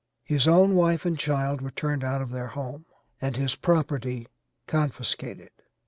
His 0.23 0.47
own 0.47 0.73
wife 0.73 1.05
and 1.05 1.15
child 1.15 1.61
were 1.61 1.69
turned 1.69 2.03
out 2.03 2.23
of 2.23 2.31
their 2.31 2.47
home 2.47 2.87
and 3.21 3.35
his 3.35 3.53
property 3.55 4.27
confiscated. 4.65 5.51